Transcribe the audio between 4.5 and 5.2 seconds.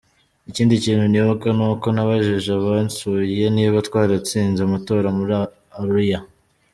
amatora